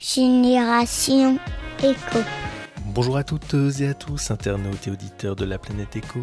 Génération 0.00 1.40
Éco. 1.80 2.20
Bonjour 2.94 3.16
à 3.16 3.24
toutes 3.24 3.52
et 3.80 3.88
à 3.88 3.94
tous, 3.94 4.30
internautes 4.30 4.86
et 4.86 4.92
auditeurs 4.92 5.34
de 5.34 5.44
la 5.44 5.58
planète 5.58 5.96
Éco. 5.96 6.20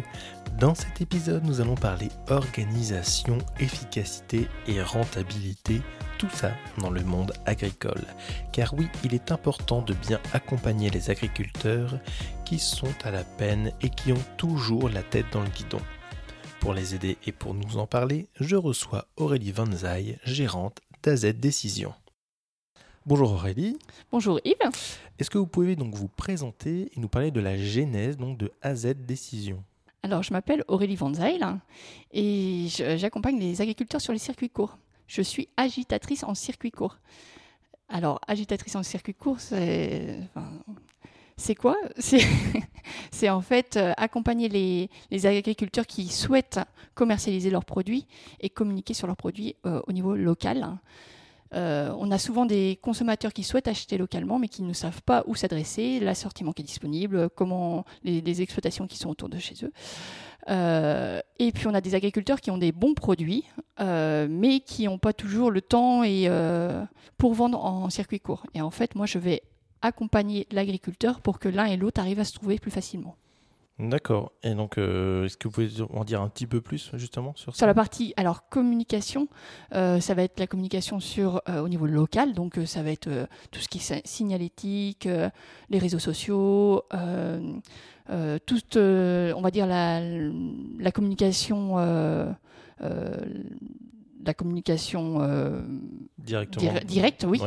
Dans 0.58 0.74
cet 0.74 1.02
épisode, 1.02 1.44
nous 1.44 1.60
allons 1.60 1.74
parler 1.74 2.08
organisation, 2.30 3.36
efficacité 3.60 4.48
et 4.66 4.80
rentabilité, 4.80 5.82
tout 6.16 6.30
ça 6.32 6.52
dans 6.78 6.88
le 6.88 7.02
monde 7.02 7.34
agricole. 7.44 8.02
Car 8.50 8.72
oui, 8.72 8.88
il 9.04 9.12
est 9.12 9.30
important 9.30 9.82
de 9.82 9.92
bien 9.92 10.20
accompagner 10.32 10.88
les 10.88 11.10
agriculteurs 11.10 11.98
qui 12.46 12.58
sont 12.58 12.94
à 13.04 13.10
la 13.10 13.24
peine 13.24 13.72
et 13.82 13.90
qui 13.90 14.10
ont 14.10 14.24
toujours 14.38 14.88
la 14.88 15.02
tête 15.02 15.26
dans 15.32 15.42
le 15.42 15.50
guidon. 15.50 15.82
Pour 16.60 16.72
les 16.72 16.94
aider 16.94 17.18
et 17.26 17.32
pour 17.32 17.52
nous 17.52 17.76
en 17.76 17.86
parler, 17.86 18.26
je 18.40 18.56
reçois 18.56 19.06
Aurélie 19.18 19.52
Van 19.52 19.70
Zyl, 19.70 20.18
gérante 20.24 20.80
d'AZ 21.02 21.26
Décision. 21.34 21.92
Bonjour 23.08 23.34
Aurélie. 23.34 23.78
Bonjour 24.10 24.40
Yves. 24.44 24.56
Est-ce 25.20 25.30
que 25.30 25.38
vous 25.38 25.46
pouvez 25.46 25.76
donc 25.76 25.94
vous 25.94 26.08
présenter 26.08 26.90
et 26.92 26.98
nous 26.98 27.06
parler 27.06 27.30
de 27.30 27.38
la 27.38 27.56
genèse 27.56 28.16
donc 28.16 28.36
de 28.36 28.50
AZ 28.62 28.96
Décision 28.96 29.62
Alors, 30.02 30.24
je 30.24 30.32
m'appelle 30.32 30.64
Aurélie 30.66 30.96
Van 30.96 31.14
Zyl 31.14 31.46
et 32.10 32.66
j'accompagne 32.96 33.38
les 33.38 33.60
agriculteurs 33.60 34.00
sur 34.00 34.12
les 34.12 34.18
circuits 34.18 34.50
courts. 34.50 34.76
Je 35.06 35.22
suis 35.22 35.48
agitatrice 35.56 36.24
en 36.24 36.34
circuit 36.34 36.72
court. 36.72 36.98
Alors, 37.88 38.20
agitatrice 38.26 38.74
en 38.74 38.82
circuit 38.82 39.14
court, 39.14 39.38
c'est 39.38 40.18
c'est 41.36 41.54
quoi? 41.54 41.76
C'est 43.12 43.28
en 43.28 43.40
fait 43.40 43.76
euh, 43.76 43.92
accompagner 43.96 44.48
les, 44.48 44.90
les, 45.10 45.26
agriculteurs 45.26 45.86
qui 45.86 46.08
souhaitent 46.08 46.60
commercialiser 46.94 47.50
leurs 47.50 47.64
produits 47.64 48.06
et 48.40 48.48
communiquer 48.48 48.94
sur 48.94 49.06
leurs 49.06 49.16
produits 49.16 49.54
euh, 49.64 49.80
au 49.86 49.92
niveau 49.92 50.16
local. 50.16 50.78
Euh, 51.56 51.92
on 51.98 52.10
a 52.10 52.18
souvent 52.18 52.44
des 52.44 52.78
consommateurs 52.82 53.32
qui 53.32 53.42
souhaitent 53.42 53.68
acheter 53.68 53.96
localement, 53.96 54.38
mais 54.38 54.48
qui 54.48 54.62
ne 54.62 54.72
savent 54.72 55.02
pas 55.02 55.24
où 55.26 55.34
s'adresser, 55.34 56.00
l'assortiment 56.00 56.52
qui 56.52 56.62
est 56.62 56.64
disponible, 56.64 57.30
comment 57.30 57.84
les, 58.04 58.42
exploitations 58.42 58.86
qui 58.86 58.98
sont 58.98 59.08
autour 59.08 59.28
de 59.28 59.38
chez 59.38 59.54
eux. 59.64 59.72
Euh, 60.48 61.20
et 61.38 61.50
puis 61.52 61.66
on 61.66 61.74
a 61.74 61.80
des 61.80 61.94
agriculteurs 61.94 62.40
qui 62.40 62.50
ont 62.50 62.58
des 62.58 62.72
bons 62.72 62.94
produits, 62.94 63.44
euh, 63.80 64.26
mais 64.28 64.60
qui 64.60 64.84
n'ont 64.84 64.98
pas 64.98 65.12
toujours 65.12 65.50
le 65.50 65.62
temps 65.62 66.02
pour 67.16 67.34
vendre 67.34 67.64
en 67.64 67.88
circuit 67.88 68.20
court. 68.20 68.46
Et 68.54 68.60
en 68.60 68.70
fait, 68.70 68.94
moi, 68.94 69.06
je 69.06 69.18
vais 69.18 69.42
accompagner 69.80 70.46
l'agriculteur 70.50 71.20
pour 71.20 71.38
que 71.38 71.48
l'un 71.48 71.66
et 71.66 71.76
l'autre 71.76 72.00
arrivent 72.00 72.20
à 72.20 72.24
se 72.24 72.34
trouver 72.34 72.58
plus 72.58 72.70
facilement. 72.70 73.16
D'accord. 73.78 74.32
Et 74.42 74.54
donc, 74.54 74.78
euh, 74.78 75.26
est-ce 75.26 75.36
que 75.36 75.48
vous 75.48 75.52
pouvez 75.52 75.68
en 75.92 76.04
dire 76.04 76.22
un 76.22 76.30
petit 76.30 76.46
peu 76.46 76.62
plus 76.62 76.90
justement 76.94 77.34
sur 77.36 77.52
ça 77.52 77.58
Sur 77.58 77.66
la 77.66 77.74
partie, 77.74 78.14
alors 78.16 78.48
communication, 78.48 79.28
euh, 79.74 80.00
ça 80.00 80.14
va 80.14 80.22
être 80.22 80.40
la 80.40 80.46
communication 80.46 80.98
sur 80.98 81.42
euh, 81.50 81.60
au 81.60 81.68
niveau 81.68 81.84
local, 81.84 82.32
donc 82.32 82.58
ça 82.64 82.82
va 82.82 82.90
être 82.90 83.28
tout 83.50 83.60
ce 83.60 83.68
qui 83.68 83.78
est 83.78 84.06
signalétique, 84.06 85.06
les 85.68 85.78
réseaux 85.78 85.98
sociaux, 85.98 86.84
toute, 88.46 88.76
on 88.76 89.40
va 89.42 89.50
dire 89.50 89.66
la, 89.66 90.00
la 90.00 90.90
communication 90.90 91.76
la 94.26 94.34
communication 94.34 95.18
euh, 95.20 95.60
directe, 96.18 97.24
oui, 97.28 97.40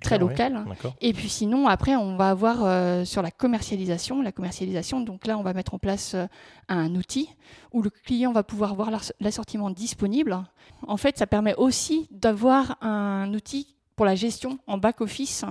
très 0.00 0.18
locale. 0.18 0.64
et 1.00 1.12
puis 1.12 1.28
sinon, 1.28 1.68
après, 1.68 1.96
on 1.96 2.16
va 2.16 2.30
avoir 2.30 2.64
euh, 2.64 3.04
sur 3.04 3.22
la 3.22 3.30
commercialisation, 3.30 4.22
la 4.22 4.32
commercialisation. 4.32 5.00
Donc 5.00 5.26
là, 5.26 5.38
on 5.38 5.42
va 5.42 5.52
mettre 5.52 5.74
en 5.74 5.78
place 5.78 6.14
euh, 6.14 6.26
un 6.68 6.94
outil 6.94 7.28
où 7.72 7.82
le 7.82 7.90
client 7.90 8.32
va 8.32 8.42
pouvoir 8.42 8.74
voir 8.74 8.90
l'assortiment 9.20 9.70
disponible. 9.70 10.38
En 10.86 10.96
fait, 10.96 11.18
ça 11.18 11.26
permet 11.26 11.54
aussi 11.56 12.08
d'avoir 12.10 12.82
un 12.82 13.32
outil 13.34 13.76
pour 13.96 14.06
la 14.06 14.14
gestion 14.14 14.58
en 14.66 14.78
back-office 14.78 15.44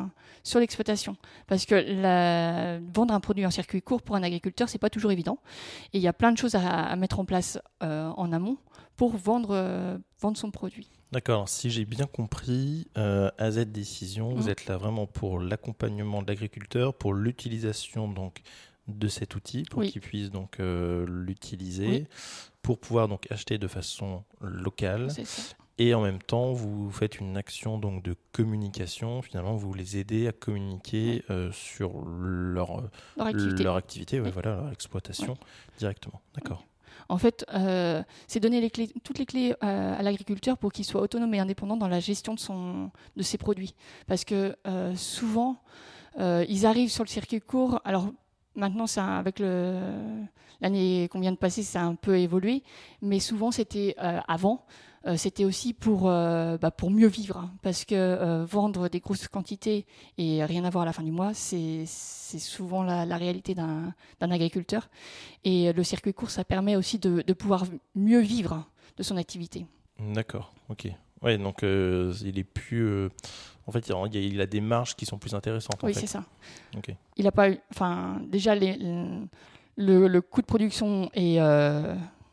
sur 0.44 0.60
l'exploitation. 0.60 1.16
Parce 1.48 1.66
que 1.66 1.76
la... 1.76 2.80
vendre 2.94 3.14
un 3.14 3.20
produit 3.20 3.46
en 3.46 3.52
circuit 3.52 3.82
court 3.82 4.02
pour 4.02 4.16
un 4.16 4.24
agriculteur, 4.24 4.70
c'est 4.70 4.80
pas 4.80 4.90
toujours 4.90 5.12
évident. 5.12 5.40
Et 5.94 5.98
il 5.98 6.02
y 6.02 6.08
a 6.08 6.14
plein 6.14 6.32
de 6.32 6.38
choses 6.38 6.56
à, 6.56 6.96
mettre 6.96 7.20
en 7.20 7.26
place 7.26 7.60
en 7.82 8.32
amont 8.32 8.58
pour 9.02 9.18
vendre, 9.18 9.56
euh, 9.56 9.98
vendre 10.20 10.38
son 10.38 10.52
produit. 10.52 10.88
D'accord, 11.12 11.50
si 11.50 11.72
j'ai 11.72 11.86
bien 11.86 12.06
compris, 12.06 12.88
euh, 13.00 13.32
AZ 13.40 13.58
Décision, 13.66 14.30
vous 14.36 14.44
mhm. 14.44 14.50
êtes 14.50 14.68
là 14.68 14.78
vraiment 14.78 15.08
pour 15.08 15.40
l'accompagnement 15.40 16.22
de 16.22 16.28
l'agriculteur, 16.28 16.94
pour 16.94 17.16
l'utilisation 17.16 18.08
donc 18.08 18.44
de 18.88 19.08
cet 19.08 19.36
outil, 19.36 19.64
pour 19.64 19.82
qu'il 19.82 20.02
puisse 20.02 20.30
donc 20.30 20.60
euh, 20.60 21.06
l'utiliser, 21.08 22.06
pour 22.62 22.78
pouvoir 22.78 23.08
donc 23.08 23.26
acheter 23.32 23.58
de 23.58 23.68
façon 23.68 24.24
locale. 24.40 25.10
Et 25.84 25.96
en 25.96 26.02
même 26.02 26.22
temps, 26.22 26.52
vous 26.52 26.92
faites 26.92 27.20
une 27.20 27.38
action 27.38 27.80
donc 27.80 28.04
de 28.04 28.16
communication. 28.34 29.24
Finalement, 29.24 29.56
vous 29.56 29.74
les 29.74 29.98
aidez 29.98 30.28
à 30.28 30.32
communiquer 30.32 31.24
sur 31.52 32.06
leur, 32.06 32.84
leur 33.18 33.26
activité, 33.26 33.64
leur, 33.64 33.76
activité 33.78 34.20
voilà, 34.20 34.58
leur 34.58 34.72
exploitation 34.72 35.38
directement. 35.80 36.22
D'accord. 36.36 36.64
En 37.10 37.18
fait, 37.18 37.46
euh, 37.54 38.04
c'est 38.28 38.40
donner 38.40 38.62
les 38.62 38.70
clés, 38.70 38.90
toutes 39.04 39.18
les 39.18 39.26
clés 39.26 39.56
euh, 39.64 40.00
à, 40.00 40.02
l'agriculteur 40.04 40.58
pour 40.58 40.72
qu'il 40.72 40.86
soit 40.86 41.02
autonome 41.02 41.34
et 41.34 41.40
indépendant 41.40 41.78
dans 41.78 41.88
la 41.88 42.00
gestion 42.00 42.36
de, 42.36 42.40
son, 42.40 42.92
de 43.16 43.24
ses 43.24 43.38
produits. 43.40 43.74
Parce 44.08 44.24
que 44.24 44.56
euh, 44.68 44.96
souvent, 44.96 45.58
ils 46.20 46.66
arrivent 46.66 46.92
sur 46.92 47.04
le 47.04 47.10
circuit 47.10 47.42
court. 47.42 47.82
Alors 47.86 48.12
maintenant, 48.56 48.86
ça, 48.86 49.18
avec 49.18 49.40
l'année 49.40 51.10
qu'on 51.10 51.20
vient 51.20 51.32
de 51.32 51.38
passer, 51.38 51.64
ça 51.64 51.82
a 51.82 51.86
un 51.86 51.96
peu 51.96 52.20
évolué. 52.20 52.64
Mais 53.02 53.20
souvent, 53.20 53.50
c'était 53.50 53.96
avant. 53.98 54.66
Euh, 55.08 55.18
c'était 55.18 55.46
aussi 55.46 55.74
pour, 55.74 56.10
euh, 56.10 56.58
bah, 56.58 56.70
pour 56.70 56.92
mieux 56.92 57.08
vivre. 57.08 57.38
Hein, 57.38 57.52
parce 57.62 57.86
que 57.86 57.96
euh, 57.96 58.46
vendre 58.46 58.88
des 58.88 59.00
grosses 59.00 59.28
quantités 59.28 59.86
et 60.18 60.44
rien 60.46 60.64
avoir 60.64 60.84
à 60.84 60.86
la 60.86 60.94
fin 60.94 61.04
du 61.04 61.12
mois, 61.12 61.34
c'est 61.34 61.86
souvent 61.86 62.84
la, 62.84 63.18
réalité 63.18 63.56
d'un 63.56 63.94
agriculteur. 64.20 64.90
Et 65.44 65.74
le 65.74 65.84
circuit 65.84 66.14
court, 66.14 66.30
ça 66.30 66.44
permet 66.44 66.76
aussi 66.76 67.00
de, 67.00 67.24
de 67.26 67.34
pouvoir 67.34 67.66
mieux 67.96 68.20
vivre 68.20 68.68
de 68.98 69.04
son 69.04 69.18
activité. 69.18 69.66
D'accord, 70.00 70.54
ok. 70.70 70.88
Ouais, 71.22 71.38
donc 71.38 71.60
il 71.62 72.40
est 72.40 72.44
plus. 72.44 73.10
en 73.68 73.72
fait, 73.72 73.92
il 74.14 74.42
a, 74.42 74.46
des 74.48 74.62
marges 74.62 74.96
qui 74.96 75.06
sont 75.06 75.18
plus 75.18 75.36
intéressantes. 75.36 75.80
Oui, 75.84 75.94
c'est 75.94 76.08
ça. 76.08 76.24
Il 77.18 77.28
a 77.28 77.32
pas. 77.32 77.50
Enfin, 77.72 78.20
déjà, 78.28 78.56
les, 78.56 78.76
le, 79.78 80.08
le, 80.08 80.22
coût 80.22 80.42
de 80.42 80.48
production 80.48 81.12
est 81.14 81.40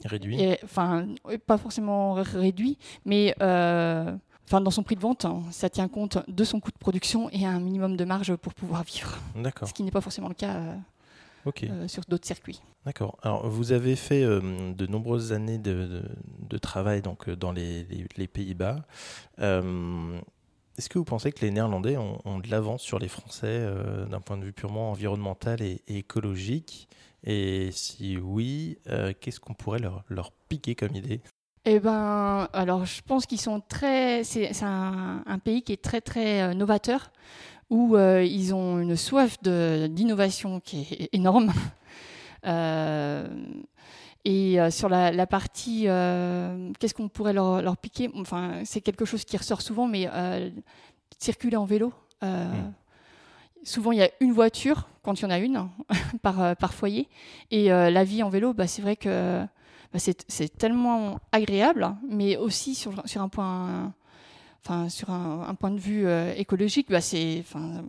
Réduit 0.05 0.39
Enfin, 0.63 1.07
pas 1.47 1.59
forcément 1.59 2.15
réduit, 2.15 2.79
mais 3.05 3.35
euh, 3.43 4.15
enfin, 4.47 4.61
dans 4.61 4.71
son 4.71 4.83
prix 4.83 4.95
de 4.95 5.01
vente, 5.01 5.25
hein, 5.25 5.43
ça 5.51 5.69
tient 5.69 5.89
compte 5.89 6.19
de 6.29 6.45
son 6.45 6.61
coût 6.61 6.71
de 6.71 6.79
production 6.79 7.29
et 7.31 7.45
un 7.45 7.59
minimum 7.59 7.97
de 7.97 8.05
marge 8.05 8.35
pour 8.37 8.55
pouvoir 8.55 8.85
vivre. 8.85 9.19
D'accord. 9.35 9.69
Ce 9.69 9.75
qui 9.75 9.83
n'est 9.83 9.91
pas 9.91 10.01
forcément 10.01 10.29
le 10.29 10.35
cas 10.35 10.55
euh, 10.55 11.51
euh, 11.65 11.89
sur 11.89 12.05
d'autres 12.09 12.27
circuits. 12.27 12.61
D'accord. 12.85 13.19
Alors, 13.23 13.49
vous 13.49 13.73
avez 13.73 13.97
fait 13.97 14.23
de 14.23 14.87
nombreuses 14.87 15.33
années 15.33 15.59
de, 15.59 16.03
de, 16.49 16.59
travail 16.59 17.03
donc, 17.03 17.29
dans 17.29 17.53
les, 17.53 17.85
les, 18.17 18.29
Pays-Bas. 18.29 18.87
Est-ce 19.39 20.89
que 20.89 20.99
vous 20.99 21.05
pensez 21.05 21.33
que 21.33 21.41
les 21.45 21.51
Néerlandais 21.51 21.97
ont, 21.97 22.39
de 22.39 22.49
l'avance 22.49 22.83
sur 22.83 23.01
les 23.01 23.09
Français 23.09 23.67
d'un 24.09 24.21
point 24.21 24.39
de 24.39 24.45
vue 24.45 24.53
purement 24.53 24.93
environnemental 24.93 25.61
et 25.61 25.83
écologique? 25.89 26.89
Et 27.25 27.71
si 27.73 28.17
oui, 28.17 28.79
euh, 28.89 29.13
qu'est-ce 29.19 29.41
qu'on 29.41 29.55
pourrait 29.55 29.81
leur, 29.81 30.05
leur, 30.09 30.31
piquer 30.49 30.75
comme 30.75 30.95
idée? 30.95 31.21
Eh 31.65 31.81
ben, 31.81 32.49
alors 32.53 32.87
je 32.87 33.03
pense 33.03 33.27
qu'ils 33.27 33.41
sont 33.41 33.61
très. 33.61 34.25
C'est 34.25 34.63
un, 34.63 35.23
un, 35.27 35.39
pays 35.39 35.63
qui 35.63 35.73
est 35.73 35.83
très 35.83 36.01
très 36.01 36.43
euh, 36.43 36.55
novateur, 36.55 37.11
où 37.71 37.97
euh, 37.97 38.23
ils 38.23 38.55
ont 38.55 38.79
une 38.79 38.97
soif 38.97 39.43
d'innovation 39.43 40.61
qui 40.61 40.87
est 40.91 41.09
énorme. 41.13 41.53
et 44.25 44.59
sur 44.71 44.89
la, 44.89 45.11
la 45.11 45.27
partie, 45.27 45.83
qu'est-ce 46.79 46.95
qu'on 46.95 47.09
pourrait 47.09 47.33
leur, 47.33 47.63
leur, 47.63 47.77
piquer? 47.77 48.11
Enfin, 48.15 48.63
c'est 48.65 48.81
quelque 48.81 49.05
chose 49.05 49.25
qui 49.25 49.37
ressort 49.37 49.61
souvent, 49.61 49.89
mais 49.89 50.09
circuler 51.19 51.57
en 51.57 51.65
vélo. 51.65 51.93
Hmm. 52.23 52.73
Souvent, 53.65 53.93
il 53.93 53.99
y 53.99 54.03
a 54.03 54.11
une 54.21 54.33
voiture, 54.33 54.89
quand 55.03 55.21
il 55.21 55.23
y 55.23 55.27
en 55.27 55.31
a 55.31 55.39
une, 55.39 55.69
par, 56.23 56.41
euh, 56.41 56.55
par 56.55 56.75
foyer. 56.75 57.09
Et 57.51 57.73
euh, 57.73 57.91
la 57.91 58.05
vie 58.05 58.23
en 58.23 58.29
vélo, 58.29 58.53
bah, 58.53 58.67
c'est 58.67 58.83
vrai 58.83 58.97
que 58.97 59.43
bah, 59.93 59.99
c'est 59.99 60.59
tellement 60.59 61.21
agréable, 61.33 61.95
mais 62.09 62.37
aussi 62.37 62.75
sur 62.75 62.93
un 63.17 63.29
point 63.29 63.93
enfin 64.65 64.89
sur 64.89 65.11
un, 65.11 65.55
point 65.55 65.71
de 65.71 65.79
vue 65.79 66.07
euh, 66.07 66.35
écologique, 66.35 66.89
bah 66.91 67.01
c'est, 67.01 67.39
enfin, 67.41 67.83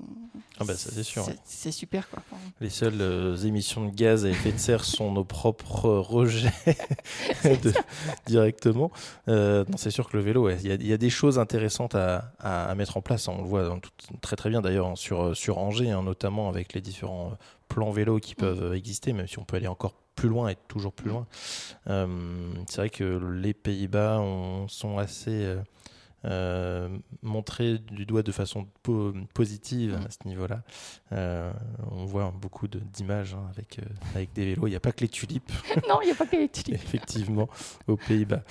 ah 0.60 0.64
bah 0.64 0.74
c'est 0.76 1.04
sûr. 1.04 1.26
C'est 1.44 1.72
super 1.72 2.10
quoi. 2.10 2.22
Les 2.62 2.70
seules 2.70 3.02
euh, 3.02 3.36
émissions 3.38 3.86
de 3.86 3.92
gaz 3.94 4.26
à 4.26 4.30
effet 4.30 4.52
de 4.52 4.58
serre 4.58 4.86
sont 4.86 5.12
nos 5.12 5.24
propres 5.24 5.90
rejets 5.90 6.52
directement. 8.26 8.92
Euh, 9.28 9.66
c'est 9.78 9.92
sûr 9.92 10.10
que 10.10 10.18
le 10.18 10.24
vélo, 10.24 10.50
il 10.50 10.66
y, 10.66 10.88
y, 10.88 10.94
a 10.94 10.98
des 10.98 11.10
choses 11.10 11.40
intéressantes 11.40 11.96
à, 11.96 12.32
à, 12.40 12.74
mettre 12.76 12.98
en 12.98 13.02
place. 13.02 13.28
On 13.28 13.42
le 13.42 13.48
voit 13.48 13.80
très 14.22 14.36
très 14.36 14.50
bien 14.50 14.62
d'ailleurs 14.62 14.98
sur 14.98 15.36
sur 15.36 15.58
Angers, 15.58 15.92
hein, 15.92 16.04
notamment 16.04 16.50
avec 16.50 16.74
les 16.74 16.82
différents 16.82 17.34
plans 17.68 17.92
vélo 17.92 18.20
qui 18.20 18.34
mm. 18.34 18.42
peuvent 18.42 18.74
exister, 18.74 19.14
même 19.14 19.28
si 19.28 19.40
on 19.40 19.44
peut 19.44 19.58
aller 19.58 19.68
encore 19.68 19.94
plus 20.16 20.30
loin 20.30 20.50
et 20.50 20.58
toujours 20.68 20.92
plus 20.92 21.10
loin. 21.10 21.26
c'est 21.86 22.78
vrai 22.78 22.90
que 22.90 23.22
les 23.34 23.54
Pays-Bas 23.54 24.22
sont 24.68 24.98
assez 24.98 25.56
euh, 26.26 26.90
montrer 27.22 27.78
du 27.78 28.06
doigt 28.06 28.24
de 28.24 28.32
façon 28.34 28.68
positive 29.34 29.96
à 30.06 30.10
ce 30.12 30.28
niveau-là. 30.28 30.64
Euh, 31.14 31.52
on 31.92 32.04
voit 32.04 32.34
beaucoup 32.36 32.68
d'images 32.68 33.36
hein, 33.36 33.50
avec, 33.54 33.80
euh, 33.80 33.84
avec 34.16 34.34
des 34.34 34.46
vélos. 34.46 34.68
Il 34.68 34.72
n'y 34.72 34.76
a 34.76 34.82
pas 34.82 34.92
que 34.92 35.02
les 35.02 35.08
tulipes. 35.08 35.52
non, 35.88 36.02
il 36.02 36.08
n'y 36.08 36.12
a 36.12 36.16
pas 36.16 36.26
que 36.26 36.36
les 36.36 36.50
tulipes. 36.50 36.76
Effectivement, 36.76 37.48
aux 37.88 37.96
Pays-Bas. 37.96 38.44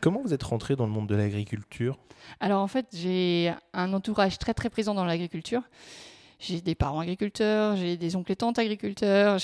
comment 0.00 0.20
vous 0.22 0.34
êtes 0.34 0.42
rentré 0.42 0.74
dans 0.74 0.86
le 0.86 0.92
monde 0.92 1.08
de 1.08 1.14
l'agriculture? 1.14 1.96
Alors 2.40 2.60
en 2.60 2.66
fait, 2.66 2.86
j'ai 2.92 3.52
un 3.72 3.92
entourage 3.92 4.38
très 4.38 4.54
très 4.54 4.70
présent 4.70 4.94
dans 4.94 5.04
l'agriculture. 5.04 5.62
J'ai 6.38 6.60
des 6.60 6.74
parents 6.74 7.00
agriculteurs, 7.00 7.76
j'ai 7.76 7.96
des 7.96 8.16
oncles 8.16 8.32
et 8.32 8.36
tantes 8.36 8.58
agriculteurs, 8.58 9.38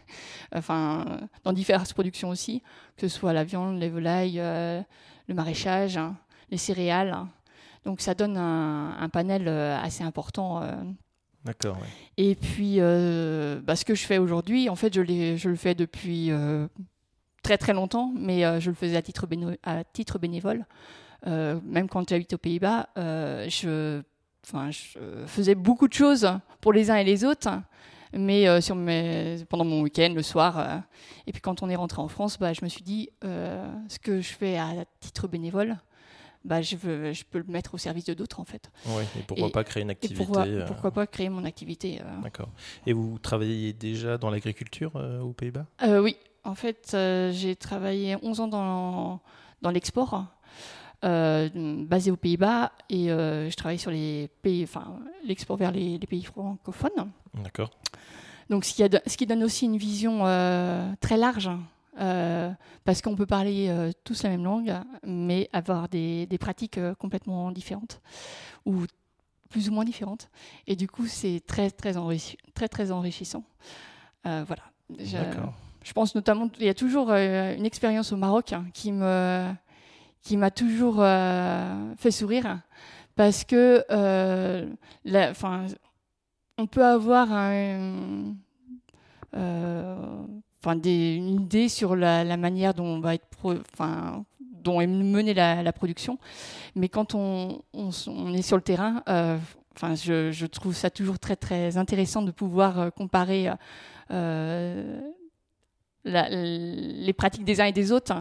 enfin, 0.54 1.20
dans 1.44 1.52
diverses 1.52 1.92
productions 1.92 2.30
aussi, 2.30 2.62
que 2.96 3.06
ce 3.06 3.16
soit 3.16 3.32
la 3.32 3.44
viande, 3.44 3.78
les 3.78 3.88
volailles, 3.88 4.38
le 4.38 5.34
maraîchage. 5.34 5.98
Hein 5.98 6.16
les 6.52 6.58
céréales. 6.58 7.16
Donc 7.84 8.00
ça 8.00 8.14
donne 8.14 8.36
un, 8.36 9.08
panel 9.08 9.48
euh, 9.48 9.76
assez 9.76 10.04
important. 10.04 10.62
Euh. 10.62 10.70
D'accord. 11.44 11.78
Et 12.16 12.36
puis, 12.36 12.76
euh, 12.78 13.60
bah, 13.60 13.74
ce 13.74 13.84
que 13.84 13.96
je 13.96 14.04
fais 14.04 14.18
aujourd'hui, 14.18 14.68
en 14.68 14.76
fait, 14.76 14.94
je, 14.94 15.02
je, 15.36 15.48
le 15.48 15.56
fais 15.56 15.74
depuis 15.74 16.30
très 17.42 17.58
très 17.58 17.72
longtemps, 17.72 18.12
mais 18.14 18.60
je 18.60 18.70
le 18.70 18.76
faisais 18.76 18.96
à 18.96 19.02
titre, 19.02 19.26
à 19.64 19.82
titre 19.82 20.20
bénévole. 20.20 20.64
même 21.26 21.88
quand 21.90 22.08
j'habite 22.08 22.34
aux 22.34 22.38
Pays-Bas, 22.38 22.90
je, 22.96 24.00
je 24.44 24.98
faisais 25.26 25.56
beaucoup 25.56 25.88
de 25.88 25.94
choses 25.94 26.30
pour 26.60 26.72
les 26.72 26.92
uns 26.92 26.96
et 26.96 27.04
les 27.04 27.24
autres 27.24 27.48
mais 28.14 28.60
sur 28.60 28.76
mes, 28.76 29.38
pendant 29.48 29.64
mon 29.64 29.80
week-end, 29.80 30.12
le 30.14 30.22
soir. 30.22 30.82
et 31.26 31.32
puis 31.32 31.40
quand 31.40 31.62
on 31.62 31.70
est 31.70 31.76
rentré 31.76 32.02
en 32.02 32.08
France, 32.08 32.38
bah, 32.38 32.52
je 32.52 32.62
me 32.62 32.68
suis 32.68 32.82
dit, 32.82 33.08
ce 33.22 33.98
que 33.98 34.20
je 34.20 34.32
fais 34.34 34.58
à 34.58 34.84
titre 35.00 35.26
bénévole, 35.26 35.78
bah, 36.44 36.60
je, 36.62 36.76
veux, 36.76 37.12
je 37.12 37.24
peux 37.24 37.38
le 37.38 37.44
mettre 37.44 37.74
au 37.74 37.78
service 37.78 38.04
de 38.04 38.14
d'autres 38.14 38.40
en 38.40 38.44
fait. 38.44 38.70
Oui, 38.86 39.04
et 39.18 39.22
pourquoi 39.22 39.50
pas 39.50 39.64
créer 39.64 39.82
une 39.82 39.90
activité 39.90 40.22
euh, 40.36 40.66
pourquoi, 40.66 40.90
pas 40.90 41.06
créer 41.06 41.28
mon 41.28 41.44
activité 41.44 42.00
euh. 42.00 42.20
D'accord. 42.22 42.48
Et 42.86 42.92
vous 42.92 43.18
travaillez 43.18 43.72
déjà 43.72 44.18
dans 44.18 44.30
l'agriculture 44.30 44.92
euh, 44.96 45.20
aux 45.20 45.32
Pays-Bas? 45.32 45.66
Oui, 46.00 46.16
en 46.44 46.54
fait, 46.54 46.96
j'ai 47.32 47.56
travaillé 47.56 48.16
11 48.22 48.40
ans 48.40 48.48
dans, 48.48 49.20
dans 49.62 49.70
l'export. 49.70 50.24
basé 51.02 52.10
aux 52.10 52.16
Pays-Bas 52.16 52.72
et 52.90 53.06
je 53.06 53.54
travaille 53.54 53.78
sur 53.78 53.90
les 53.90 54.28
pays, 54.42 54.64
enfin 54.64 54.98
l'export 55.24 55.56
vers 55.56 55.70
les, 55.70 55.98
les, 55.98 56.06
pays 56.06 56.24
francophones. 56.24 57.10
D'accord. 57.34 57.70
Donc 58.50 58.64
ce 58.64 58.74
qui, 58.74 58.82
a, 58.82 58.88
ce 59.06 59.16
qui 59.16 59.26
donne 59.26 59.44
aussi 59.44 59.66
une 59.66 59.76
vision 59.76 60.20
très 61.00 61.16
large 61.16 61.50
parce 61.96 63.02
qu'on 63.02 63.16
peut 63.16 63.26
parler 63.26 63.68
euh, 63.68 63.92
tous 64.04 64.22
la 64.22 64.30
même 64.30 64.44
langue, 64.44 64.72
mais 65.04 65.48
avoir 65.52 65.88
des, 65.88 66.26
des 66.26 66.38
pratiques 66.38 66.78
euh, 66.78 66.94
complètement 66.94 67.52
différentes 67.52 68.00
ou 68.64 68.84
plus 69.50 69.68
ou 69.68 69.72
moins 69.72 69.84
différentes. 69.84 70.30
Et 70.66 70.76
du 70.76 70.88
coup, 70.88 71.06
c'est 71.06 71.42
très 71.46 71.70
très, 71.70 71.94
très 72.54 72.68
très 72.68 72.90
enrichissant. 72.90 73.44
voilà. 74.24 74.62
Je, 74.98 75.16
je, 75.84 75.92
pense 75.92 76.14
notamment, 76.14 76.50
il 76.58 76.66
y 76.66 76.68
a 76.68 76.74
toujours 76.74 77.10
une 77.10 77.66
expérience 77.66 78.12
au 78.12 78.16
Maroc 78.16 78.52
hein, 78.52 78.66
qui 78.72 78.92
me 78.92 79.52
qui 80.22 80.36
m'a 80.36 80.50
toujours 80.50 80.96
fait 81.98 82.10
sourire 82.10 82.60
parce 83.14 83.44
que, 83.44 83.84
enfin, 85.30 85.66
on 86.56 86.66
peut 86.66 86.84
avoir 86.84 87.32
un 87.32 88.34
une 90.66 91.28
idée 91.28 91.68
sur 91.68 91.96
la, 91.96 92.36
manière 92.36 92.74
dont 92.74 92.86
on 92.86 93.00
va 93.00 93.14
être, 93.14 93.26
enfin 93.72 94.24
dont 94.62 94.80
est 94.80 94.86
menée 94.86 95.34
la, 95.34 95.72
production. 95.72 96.18
Mais 96.74 96.88
quand 96.88 97.14
on, 97.14 97.62
est 98.34 98.42
sur 98.42 98.56
le 98.56 98.62
terrain, 98.62 99.02
euh, 99.08 99.38
enfin 99.74 99.94
je, 99.94 100.46
trouve 100.46 100.74
ça 100.74 100.90
toujours 100.90 101.18
très 101.18 101.36
très 101.36 101.76
intéressant 101.76 102.22
de 102.22 102.30
pouvoir 102.30 102.78
euh, 102.78 102.90
comparer 102.90 103.50
euh, 104.10 105.00
les 106.04 107.12
pratiques 107.12 107.44
des 107.44 107.60
uns 107.60 107.66
et 107.66 107.72
des 107.72 107.92
autres. 107.92 108.14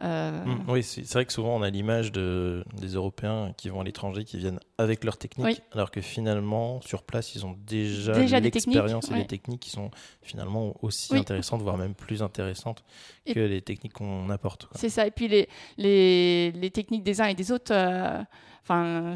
Euh, 0.00 0.44
mm, 0.44 0.64
oui, 0.68 0.82
c'est 0.82 1.12
vrai 1.12 1.24
que 1.24 1.32
souvent 1.32 1.56
on 1.56 1.62
a 1.62 1.70
l'image 1.70 2.12
de, 2.12 2.64
des 2.74 2.88
Européens 2.94 3.52
qui 3.56 3.68
vont 3.68 3.80
à 3.80 3.84
l'étranger, 3.84 4.24
qui 4.24 4.38
viennent 4.38 4.60
avec 4.76 5.02
leurs 5.02 5.16
techniques, 5.16 5.62
alors 5.72 5.90
que 5.90 6.00
finalement, 6.00 6.80
sur 6.82 7.02
place, 7.02 7.34
ils 7.34 7.44
ont 7.44 7.56
déjà, 7.66 8.12
l'expérience 8.40 9.10
et 9.10 9.14
les 9.14 9.26
techniques 9.26 9.60
qui 9.60 9.70
sont 9.70 9.90
finalement 10.22 10.74
aussi 10.82 11.16
intéressantes, 11.16 11.62
voire 11.62 11.78
même 11.78 11.94
plus 11.94 12.22
intéressantes 12.22 12.84
que 13.26 13.40
les 13.40 13.62
techniques 13.62 13.94
qu'on 13.94 14.30
apporte. 14.30 14.68
C'est 14.74 14.88
ça, 14.88 15.06
et 15.06 15.10
puis 15.10 15.28
les, 15.28 15.48
les, 15.76 16.52
les, 16.52 16.70
techniques 16.70 17.02
des 17.02 17.20
uns 17.20 17.26
et 17.26 17.34
des 17.34 17.50
autres, 17.50 17.72
euh, 17.74 18.22
enfin 18.62 19.14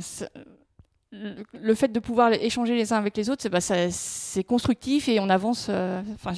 le 1.12 1.74
fait 1.74 1.88
de 1.88 2.00
pouvoir 2.00 2.32
échanger 2.32 2.74
les 2.74 2.92
uns 2.92 2.96
avec 2.96 3.16
les 3.16 3.28
autres, 3.28 3.46
c'est 3.90 4.44
constructif 4.44 5.08
et 5.08 5.20
on 5.20 5.28
avance. 5.28 5.66
Euh, 5.68 6.02
enfin, 6.14 6.32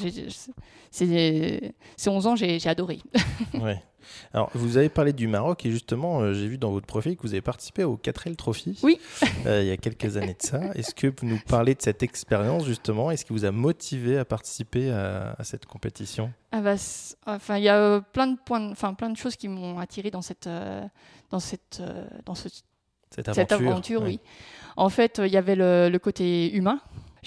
c'est 0.91 2.11
11 2.11 2.27
ans, 2.27 2.37
j'ai 2.37 2.69
adoré. 2.69 3.01
ouais. 3.55 3.81
Alors, 4.35 4.51
vous 4.55 4.77
avez 4.77 4.91
parlé 4.91 5.13
du 5.13 5.29
Maroc 5.29 5.65
et 5.65 5.71
justement, 5.71 6.21
euh, 6.21 6.35
j'ai 6.35 6.47
vu 6.47 6.59
dans 6.59 6.71
votre 6.71 6.87
profil 6.87 7.17
que 7.17 7.23
vous 7.23 7.33
avez 7.33 7.41
participé 7.41 7.85
au 7.85 7.97
4L 7.97 8.37
Trophy. 8.37 8.79
Oui. 8.83 8.99
Euh, 9.47 9.63
il 9.63 9.69
y 9.69 9.71
a 9.71 9.77
quelques 9.77 10.17
années 10.17 10.35
de 10.35 10.47
ça. 10.47 10.61
Est-ce 10.75 10.95
que 10.95 11.07
vous 11.07 11.27
nous 11.27 11.39
parlez 11.47 11.75
de 11.75 11.83
cette 11.83 12.03
expérience 12.03 12.67
justement? 12.67 13.11
Est-ce 13.11 13.25
qui 13.25 13.33
vous 13.33 13.45
a 13.45 13.53
motivé 13.53 14.19
à 14.19 14.25
participer 14.25 14.91
à, 14.91 15.37
cette 15.43 15.67
compétition? 15.67 16.33
Ah 16.53 16.61
bah, 16.61 16.75
Enfin, 17.27 17.59
il 17.59 17.65
y 17.65 17.69
a 17.69 18.01
plein 18.01 18.27
de 18.27 18.39
points, 18.45 18.71
enfin 18.71 18.95
plein 18.95 19.11
de 19.11 19.17
choses 19.17 19.37
qui 19.37 19.49
m'ont 19.49 19.79
attiré 19.79 20.11
dans 20.11 20.23
cette, 20.23 20.49
dans 21.31 21.41
cette, 21.41 21.83
dans 22.25 22.35
ce, 22.35 22.49
cette 23.15 23.53
aventure, 23.53 24.03
oui. 24.03 24.21
En 24.77 24.89
fait, 24.89 25.21
il 25.25 25.33
y 25.33 25.37
avait 25.37 25.55
le, 25.57 25.97
côté 25.99 26.53
humain. 26.53 26.81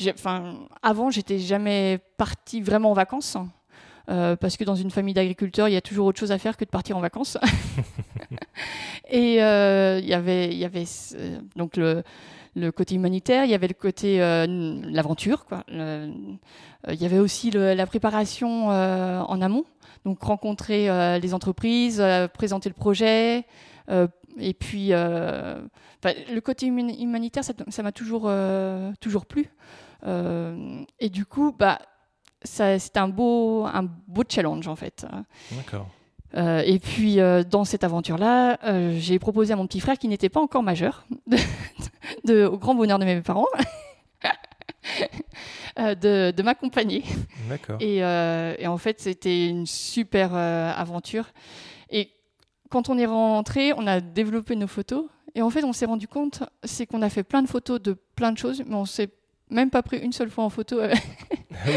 Enfin, 0.09 0.55
avant, 0.83 1.09
j'étais 1.09 1.39
jamais 1.39 1.99
partie 2.17 2.61
vraiment 2.61 2.91
en 2.91 2.93
vacances. 2.93 3.37
Euh, 4.09 4.37
parce 4.37 4.55
que 4.55 4.63
dans 4.63 4.75
une 4.75 4.89
famille 4.89 5.13
d'agriculteurs, 5.13 5.67
il 5.67 5.73
y 5.73 5.77
a 5.77 5.81
toujours 5.81 6.05
autre 6.05 6.19
chose 6.19 6.31
à 6.31 6.37
faire 6.37 6.55
que 6.55 6.63
de 6.63 6.69
partir 6.69 6.95
en 6.95 7.01
vacances. 7.01 7.37
et 9.09 9.43
euh, 9.43 9.99
il 10.01 10.07
y 10.07 10.13
avait, 10.13 10.47
il 10.47 10.57
y 10.57 10.63
avait 10.63 10.85
donc 11.57 11.75
le, 11.75 12.03
le, 12.55 12.71
côté 12.71 12.95
humanitaire, 12.95 13.43
il 13.43 13.51
y 13.51 13.53
avait 13.53 13.67
le 13.67 13.73
côté 13.73 14.21
euh, 14.21 14.77
l'aventure, 14.85 15.45
quoi. 15.45 15.65
il 15.67 16.39
y 16.87 17.05
avait 17.05 17.19
aussi 17.19 17.51
la 17.51 17.85
préparation 17.85 18.67
en 18.67 19.41
amont, 19.41 19.65
donc 20.05 20.23
rencontrer 20.23 21.19
les 21.19 21.33
entreprises, 21.33 22.01
présenter 22.33 22.69
le 22.69 22.75
projet, 22.75 23.45
et 24.39 24.53
puis, 24.53 24.89
euh, 24.91 25.61
le 26.05 26.39
côté 26.39 26.67
humanitaire, 26.67 27.43
ça 27.43 27.83
m'a 27.83 27.91
toujours, 27.91 28.23
euh, 28.25 28.91
toujours 28.99 29.25
plu. 29.25 29.49
Euh, 30.05 30.83
et 30.99 31.09
du 31.09 31.25
coup, 31.25 31.53
bah, 31.57 31.79
c'est 32.43 32.97
un 32.97 33.07
beau, 33.07 33.65
un 33.65 33.83
beau 34.07 34.23
challenge 34.27 34.67
en 34.67 34.75
fait. 34.75 35.05
D'accord. 35.51 35.87
et 36.35 36.79
puis 36.79 37.17
dans 37.49 37.65
cette 37.65 37.83
aventure-là, 37.83 38.59
j'ai 38.97 39.17
proposé 39.19 39.53
à 39.53 39.55
mon 39.55 39.65
petit 39.65 39.79
frère 39.79 39.97
qui 39.97 40.07
n'était 40.07 40.29
pas 40.29 40.39
encore 40.39 40.63
majeur, 40.63 41.05
de, 42.25 42.45
au 42.45 42.57
grand 42.57 42.75
bonheur 42.75 42.99
de 42.99 43.05
mes 43.05 43.21
parents, 43.21 43.47
de, 45.77 46.31
de 46.31 46.43
m'accompagner. 46.43 47.03
D'accord. 47.49 47.77
Et, 47.81 47.97
et, 47.97 48.67
en 48.67 48.77
fait, 48.77 49.01
c'était 49.01 49.47
une 49.47 49.65
super 49.65 50.35
aventure. 50.35 51.25
Quand 52.69 52.89
on 52.89 52.97
est 52.97 53.05
rentré, 53.05 53.73
on 53.73 53.87
a 53.87 53.99
développé 54.01 54.55
nos 54.55 54.67
photos. 54.67 55.05
Et 55.35 55.41
en 55.41 55.49
fait, 55.49 55.63
on 55.63 55.73
s'est 55.73 55.85
rendu 55.85 56.07
compte, 56.07 56.43
c'est 56.63 56.85
qu'on 56.87 57.01
a 57.01 57.09
fait 57.09 57.23
plein 57.23 57.41
de 57.43 57.47
photos 57.47 57.81
de 57.81 57.95
plein 58.15 58.31
de 58.31 58.37
choses, 58.37 58.63
mais 58.65 58.75
on 58.75 58.85
s'est 58.85 59.09
même 59.49 59.69
pas 59.69 59.83
pris 59.83 59.97
une 59.97 60.11
seule 60.11 60.29
fois 60.29 60.43
en 60.43 60.49
photo. 60.49 60.79
Ah 61.65 61.69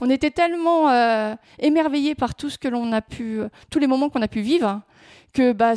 on 0.00 0.10
était 0.10 0.30
tellement 0.30 0.88
euh, 0.90 1.34
émerveillés 1.58 2.14
par 2.14 2.34
tout 2.34 2.48
ce 2.48 2.58
que 2.58 2.68
l'on 2.68 2.92
a 2.92 3.02
pu, 3.02 3.40
tous 3.70 3.78
les 3.78 3.86
moments 3.86 4.08
qu'on 4.08 4.22
a 4.22 4.28
pu 4.28 4.40
vivre, 4.40 4.80
que 5.32 5.52
bah, 5.52 5.74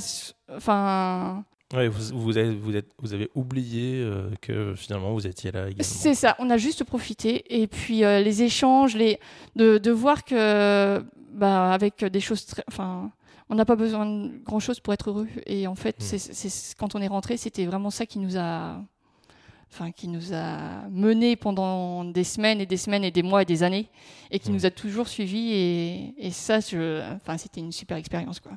enfin. 0.56 1.44
vous, 1.74 2.18
vous, 2.20 2.38
avez, 2.38 2.56
vous, 2.56 2.76
êtes, 2.76 2.92
vous 3.00 3.14
avez 3.14 3.30
oublié 3.36 4.02
euh, 4.02 4.30
que 4.42 4.76
finalement 4.76 5.14
vous 5.14 5.28
étiez 5.28 5.52
là 5.52 5.64
également. 5.64 5.84
C'est 5.84 6.14
ça, 6.14 6.36
on 6.40 6.50
a 6.50 6.58
juste 6.58 6.84
profité. 6.84 7.62
Et 7.62 7.68
puis 7.68 8.04
euh, 8.04 8.22
les 8.22 8.44
échanges, 8.44 8.96
les, 8.96 9.20
de, 9.56 9.78
de 9.78 9.92
voir 9.92 10.24
que 10.24 11.04
bah, 11.34 11.74
avec 11.74 12.04
des 12.06 12.22
choses 12.22 12.46
très. 12.46 12.64
Enfin, 12.68 13.12
on 13.50 13.56
n'a 13.56 13.66
pas 13.66 13.76
besoin 13.76 14.06
de 14.06 14.38
grand 14.44 14.60
chose 14.60 14.80
pour 14.80 14.94
être 14.94 15.10
heureux. 15.10 15.28
Et 15.46 15.68
en 15.68 15.76
fait, 15.76 15.96
c'est, 16.00 16.76
quand 16.78 16.96
on 16.96 17.02
est 17.02 17.08
rentré, 17.08 17.36
c'était 17.36 17.66
vraiment 17.66 17.90
ça 17.90 18.06
qui 18.06 18.20
nous 18.20 18.38
a, 18.38 18.80
enfin, 19.72 19.92
qui 19.92 20.08
nous 20.08 20.34
a 20.34 20.88
mené 20.90 21.36
pendant 21.36 22.06
des 22.06 22.24
semaines 22.24 22.62
et 22.62 22.68
des 22.68 22.78
semaines 22.78 23.04
et 23.04 23.12
des 23.12 23.24
mois 23.24 23.42
et 23.42 23.46
des 23.46 23.64
années, 23.64 23.90
et 24.30 24.40
qui 24.40 24.52
hmm. 24.52 24.54
nous 24.54 24.66
a 24.68 24.72
toujours 24.72 25.08
suivis. 25.08 26.14
Et, 26.18 26.32
ça, 26.32 26.60
enfin, 27.16 27.38
c'était 27.38 27.62
une 27.62 27.72
super 27.72 27.98
expérience, 27.98 28.40
quoi. 28.40 28.54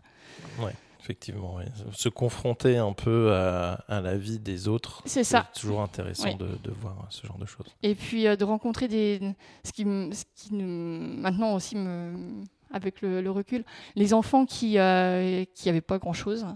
Ouais. 0.61 0.73
Effectivement, 1.01 1.59
se 1.91 2.09
confronter 2.09 2.77
un 2.77 2.93
peu 2.93 3.35
à, 3.35 4.01
la 4.01 4.17
vie 4.17 4.39
des 4.39 4.69
autres, 4.69 5.03
c'est 5.05 5.25
toujours 5.53 5.83
intéressant 5.83 6.37
de, 6.37 6.71
voir 6.81 7.07
ce 7.11 7.27
genre 7.27 7.39
de 7.39 7.45
choses. 7.45 7.67
Et 7.83 7.97
puis 7.97 8.29
euh, 8.29 8.37
de 8.37 8.45
rencontrer 8.45 8.87
des, 8.87 9.35
ce 9.65 9.73
qui, 9.73 9.83
ce 9.83 10.25
qui 10.37 10.55
maintenant 10.55 11.55
aussi 11.55 11.75
me, 11.75 12.45
avec 12.73 13.01
le, 13.03 13.31
recul. 13.31 13.65
Les 13.97 14.15
enfants 14.15 14.47
qui 14.47 14.75
n'avaient 14.75 15.49
qui 15.55 15.81
pas 15.81 15.99
grand-chose, 15.99 16.47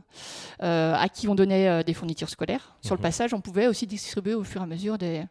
à 0.60 1.08
qui 1.12 1.28
on 1.28 1.34
donnait 1.34 1.84
des 1.84 1.94
fournitures 1.94 2.28
scolaires. 2.28 2.76
Sur 2.82 2.94
le 2.94 2.98
mhm. 2.98 3.02
passage, 3.02 3.34
on 3.34 3.40
pouvait 3.40 3.66
aussi 3.66 3.86
distribuer 3.86 4.34
au 4.34 4.44
fur 4.44 4.60
et 4.60 4.64
à 4.64 4.66
mesure 4.66 4.98
des... 4.98 5.24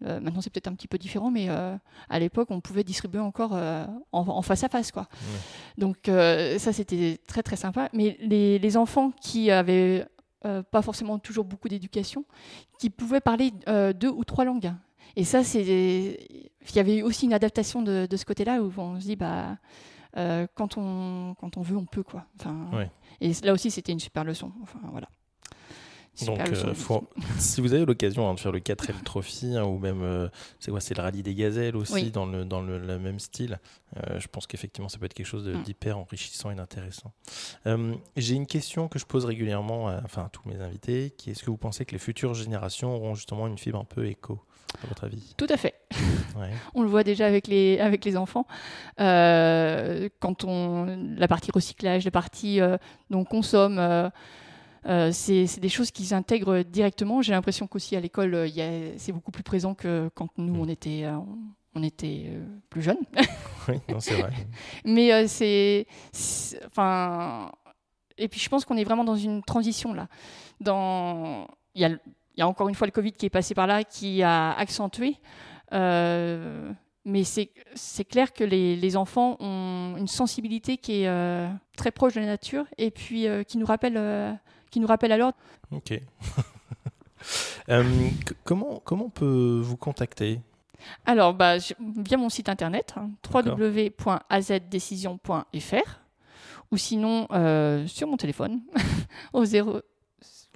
maintenant, 0.00 0.40
c'est 0.40 0.50
peut-être 0.50 0.68
un 0.68 0.74
petit 0.74 0.88
peu 0.88 0.98
différent, 0.98 1.30
mais 1.30 1.48
à 1.48 2.18
l'époque, 2.18 2.50
on 2.50 2.60
pouvait 2.60 2.84
distribuer 2.84 3.20
encore 3.20 3.58
en, 4.12 4.42
face 4.42 4.64
à 4.64 4.68
face. 4.68 4.92
Quoi. 4.92 5.08
Donc, 5.78 5.96
ça, 6.06 6.72
c'était 6.72 7.20
très, 7.26 7.42
très 7.42 7.56
sympa. 7.56 7.88
Mais 7.92 8.16
les, 8.20 8.58
les 8.58 8.76
enfants 8.76 9.12
qui 9.20 9.50
avaient 9.50 10.06
euh, 10.44 10.60
pas 10.64 10.82
forcément 10.82 11.20
toujours 11.20 11.44
beaucoup 11.44 11.68
d'éducation, 11.68 12.24
qui 12.80 12.90
pouvaient 12.90 13.20
parler 13.20 13.52
euh, 13.68 13.92
deux 13.92 14.08
ou 14.08 14.24
trois 14.24 14.44
langues. 14.44 14.72
Et 15.14 15.22
ça, 15.22 15.44
c'est, 15.44 15.62
il 15.62 16.74
y 16.76 16.80
avait 16.80 17.02
aussi 17.02 17.26
une 17.26 17.32
adaptation 17.32 17.80
de, 17.80 18.08
ce 18.10 18.24
côté-là 18.24 18.60
où 18.60 18.72
on 18.76 18.98
se 18.98 19.06
dit, 19.06 19.14
bah, 19.14 19.56
euh, 20.16 20.46
quand 20.54 20.76
on 20.76 21.34
quand 21.38 21.56
on 21.56 21.62
veut, 21.62 21.76
on 21.76 21.84
peut 21.84 22.02
quoi. 22.02 22.24
Enfin, 22.38 22.88
Et 23.20 23.32
là 23.42 23.52
aussi, 23.52 23.70
c'était 23.70 23.92
une 23.92 24.00
super 24.00 24.24
leçon. 24.24 24.52
Enfin, 24.62 24.80
voilà. 24.90 25.08
Donc, 26.26 26.40
euh, 26.40 26.74
si 27.38 27.60
vous 27.62 27.72
avez 27.72 27.86
l'occasion 27.86 28.28
hein, 28.28 28.34
de 28.34 28.40
faire 28.40 28.52
le 28.52 28.60
4L 28.60 29.02
Trophy 29.02 29.56
hein, 29.56 29.64
ou 29.64 29.78
même, 29.78 30.02
euh, 30.02 30.28
c'est 30.60 30.70
quoi, 30.70 30.80
c'est 30.80 30.94
le 30.94 31.02
rallye 31.02 31.22
des 31.22 31.34
gazelles 31.34 31.74
aussi 31.74 32.10
dans 32.10 32.26
le 32.26 32.44
dans 32.44 32.60
le, 32.60 32.98
même 32.98 33.18
style. 33.18 33.58
Euh, 33.96 34.20
je 34.20 34.28
pense 34.28 34.46
qu'effectivement, 34.46 34.88
ça 34.88 34.98
peut 34.98 35.06
être 35.06 35.14
quelque 35.14 35.26
chose 35.26 35.48
mm. 35.48 35.62
d'hyper 35.62 35.98
enrichissant 35.98 36.50
et 36.50 36.54
d'intéressant. 36.54 37.12
J'ai 38.16 38.34
une 38.34 38.46
question 38.46 38.88
que 38.88 38.98
je 38.98 39.06
pose 39.06 39.24
régulièrement, 39.24 39.88
à, 39.88 40.02
enfin 40.04 40.24
à 40.24 40.28
tous 40.28 40.46
mes 40.48 40.60
invités, 40.60 41.14
qui 41.16 41.30
est 41.30 41.32
est-ce 41.32 41.42
que 41.42 41.50
vous 41.50 41.56
pensez 41.56 41.86
que 41.86 41.92
les 41.92 41.98
futures 41.98 42.34
générations 42.34 42.94
auront 42.94 43.14
justement 43.14 43.46
une 43.46 43.58
fibre 43.58 43.78
un 43.78 43.84
peu 43.84 44.06
éco 44.06 44.38
à 44.82 44.86
votre 44.88 45.04
avis? 45.04 45.34
Tout 45.38 45.46
à 45.48 45.56
fait. 45.56 45.74
on 46.74 46.82
le 46.82 46.88
voit 46.88 47.04
déjà 47.04 47.26
avec 47.26 47.46
les, 47.46 47.78
avec 47.78 48.04
les 48.04 48.16
enfants. 48.16 48.46
quand 48.98 50.44
on, 50.44 50.98
la 51.16 51.28
partie 51.28 51.50
recyclage, 51.50 52.04
la 52.04 52.10
partie 52.10 52.60
dont 53.10 53.20
on 53.20 53.24
consomme, 53.24 54.10
euh, 54.86 55.10
c'est 55.12 55.60
des 55.60 55.68
choses 55.68 55.90
qu'ils 55.90 56.12
intègrent 56.12 56.62
directement. 56.62 57.22
J'ai 57.22 57.32
l'impression 57.32 57.66
qu'aussi 57.66 57.94
à 57.96 58.00
l'école, 58.00 58.34
euh, 58.34 58.92
c'est 58.96 59.12
beaucoup 59.12 59.30
plus 59.30 59.44
présent 59.44 59.74
que 59.74 60.10
quand 60.14 60.28
nous, 60.38 60.60
on 60.60 60.68
était, 60.68 61.04
euh, 61.04 61.18
on 61.74 61.82
était 61.82 62.30
plus 62.68 62.82
jeunes. 62.82 62.98
oui, 63.68 63.76
c'est 64.00 64.14
vrai. 64.14 64.32
Mais 64.84 65.28
c'est. 65.28 65.86
Enfin. 66.66 67.50
Et 68.18 68.28
puis 68.28 68.38
je 68.38 68.48
pense 68.48 68.64
qu'on 68.64 68.76
est 68.76 68.84
vraiment 68.84 69.04
dans 69.04 69.16
une 69.16 69.42
transition 69.42 69.94
là. 69.94 70.06
Dans... 70.60 71.48
Il, 71.74 71.80
y 71.80 71.84
a, 71.86 71.88
il 71.88 71.98
y 72.36 72.42
a 72.42 72.46
encore 72.46 72.68
une 72.68 72.74
fois 72.74 72.86
le 72.86 72.92
Covid 72.92 73.12
qui 73.12 73.24
est 73.26 73.30
passé 73.30 73.54
par 73.54 73.66
là, 73.66 73.84
qui 73.84 74.22
a 74.22 74.52
accentué. 74.52 75.16
Mais 75.72 77.24
c'est 77.24 78.04
clair 78.04 78.32
que 78.32 78.44
les, 78.44 78.76
les, 78.76 78.96
enfants 78.96 79.36
ont 79.40 79.96
une 79.96 80.08
sensibilité 80.08 80.76
qui 80.76 81.02
est 81.02 81.48
très 81.76 81.90
proche 81.90 82.14
de 82.14 82.20
la 82.20 82.26
nature 82.26 82.64
et 82.78 82.90
puis 82.90 83.26
qui 83.48 83.58
nous 83.58 83.66
rappelle 83.66 84.38
qui 84.72 84.80
nous 84.80 84.88
rappelle 84.88 85.12
alors. 85.12 85.34
Ok. 85.70 85.94
Euh, 87.68 87.84
comment, 88.42 88.82
comment 88.84 89.04
on 89.04 89.10
peut 89.10 89.60
vous 89.62 89.76
contacter? 89.76 90.40
Alors, 91.06 91.34
bah, 91.34 91.58
via 91.58 92.16
mon 92.16 92.28
site 92.28 92.48
internet, 92.48 92.94
hein, 92.96 93.12
www.azdecision.fr, 93.32 96.00
ou 96.72 96.76
sinon 96.76 97.28
euh, 97.30 97.86
sur 97.86 98.08
mon 98.08 98.16
téléphone, 98.16 98.62
au 99.32 99.44
0... 99.44 99.82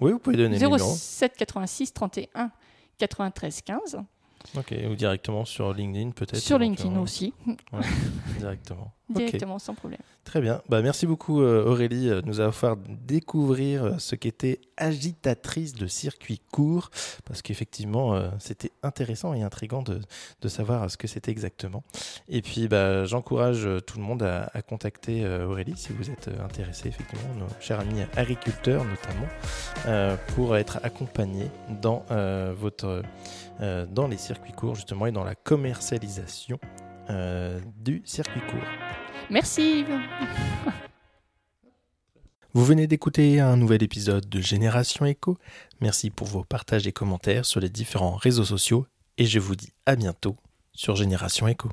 Oui, 0.00 0.10
vous 0.10 0.18
pouvez 0.18 0.36
donner 0.36 0.58
07 0.58 1.36
86 1.36 1.92
31 1.92 2.50
93 2.98 3.62
15. 3.62 3.98
Ok, 4.56 4.74
ou 4.90 4.94
directement 4.94 5.44
sur 5.44 5.72
LinkedIn 5.74 6.10
peut-être 6.10 6.36
Sur 6.36 6.58
LinkedIn 6.58 6.96
aussi. 6.98 7.34
directement. 8.38 8.92
Directement, 9.08 9.60
sans 9.60 9.74
problème. 9.74 10.00
Très 10.24 10.40
bien. 10.40 10.62
Bah, 10.68 10.82
merci 10.82 11.06
beaucoup 11.06 11.40
euh, 11.40 11.64
Aurélie 11.64 12.10
euh, 12.10 12.22
de 12.22 12.26
nous 12.26 12.40
avoir 12.40 12.54
fait 12.56 12.66
découvrir 13.06 13.84
euh, 13.84 13.92
ce 13.98 14.16
qu'était 14.16 14.60
agitatrice 14.76 15.74
de 15.74 15.86
circuit 15.86 16.40
court, 16.50 16.90
parce 17.24 17.40
qu'effectivement, 17.40 18.20
c'était 18.38 18.72
intéressant 18.82 19.32
et 19.32 19.42
intriguant 19.42 19.82
de, 19.82 20.00
de 20.42 20.48
savoir 20.48 20.90
ce 20.90 20.96
que 20.96 21.06
c'était 21.06 21.30
exactement. 21.30 21.82
Et 22.28 22.42
puis, 22.42 22.68
bah, 22.68 23.04
j'encourage 23.04 23.66
tout 23.86 23.98
le 23.98 24.04
monde 24.04 24.22
à, 24.22 24.50
à 24.52 24.60
contacter 24.60 25.26
Aurélie 25.26 25.76
si 25.76 25.92
vous 25.92 26.10
êtes 26.10 26.28
intéressé, 26.44 26.88
effectivement, 26.88 27.34
nos 27.38 27.46
chers 27.58 27.80
amis 27.80 28.02
agriculteurs 28.16 28.84
notamment, 28.84 30.18
pour 30.34 30.58
être 30.58 30.78
accompagnés 30.82 31.50
dans, 31.80 32.04
votre, 32.58 33.02
dans 33.60 34.08
les 34.08 34.18
circuits 34.18 34.52
courts, 34.52 34.74
justement, 34.74 35.06
et 35.06 35.12
dans 35.12 35.24
la 35.24 35.34
commercialisation 35.34 36.58
du 37.78 38.02
circuit 38.04 38.42
court. 38.42 38.85
Merci. 39.30 39.84
Vous 42.54 42.64
venez 42.64 42.86
d'écouter 42.86 43.38
un 43.40 43.56
nouvel 43.58 43.82
épisode 43.82 44.28
de 44.28 44.40
Génération 44.40 45.04
Echo. 45.04 45.36
Merci 45.80 46.08
pour 46.08 46.26
vos 46.26 46.42
partages 46.42 46.86
et 46.86 46.92
commentaires 46.92 47.44
sur 47.44 47.60
les 47.60 47.68
différents 47.68 48.16
réseaux 48.16 48.46
sociaux 48.46 48.86
et 49.18 49.26
je 49.26 49.38
vous 49.38 49.56
dis 49.56 49.74
à 49.84 49.94
bientôt 49.94 50.36
sur 50.72 50.96
Génération 50.96 51.46
Echo. 51.48 51.70